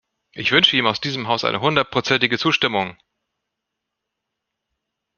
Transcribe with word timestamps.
Ich 0.31 0.51
wünsche 0.51 0.75
ihm 0.75 0.87
aus 0.87 0.99
diesem 0.99 1.27
Haus 1.27 1.43
eine 1.45 1.61
hundertprozentige 1.61 2.39
Zustimmung! 2.39 2.97